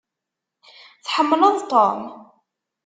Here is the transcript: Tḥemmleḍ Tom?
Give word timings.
Tḥemmleḍ 1.05 1.57
Tom? 1.71 2.01